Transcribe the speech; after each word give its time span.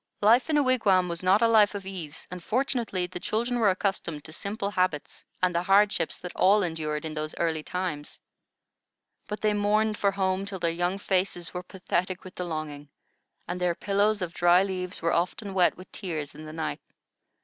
Life 0.23 0.49
in 0.49 0.57
a 0.57 0.63
wigwam 0.63 1.07
was 1.07 1.21
not 1.21 1.43
a 1.43 1.47
life 1.47 1.75
of 1.75 1.85
ease, 1.85 2.27
and 2.31 2.43
fortunately 2.43 3.05
the 3.05 3.19
children 3.19 3.59
were 3.59 3.69
accustomed 3.69 4.23
to 4.23 4.31
simple 4.31 4.71
habits 4.71 5.23
and 5.43 5.53
the 5.53 5.61
hardships 5.61 6.17
that 6.17 6.35
all 6.35 6.63
endured 6.63 7.05
in 7.05 7.13
those 7.13 7.35
early 7.37 7.61
times. 7.61 8.19
But 9.27 9.41
they 9.41 9.53
mourned 9.53 9.99
for 9.99 10.09
home 10.09 10.43
till 10.47 10.57
their 10.57 10.71
young 10.71 10.97
faces 10.97 11.53
were 11.53 11.61
pathetic 11.61 12.23
with 12.23 12.33
the 12.33 12.45
longing, 12.45 12.89
and 13.47 13.61
their 13.61 13.75
pillows 13.75 14.23
of 14.23 14.33
dry 14.33 14.63
leaves 14.63 15.03
were 15.03 15.13
often 15.13 15.53
wet 15.53 15.77
with 15.77 15.91
tears 15.91 16.33
in 16.33 16.45
the 16.45 16.53
night. 16.53 16.81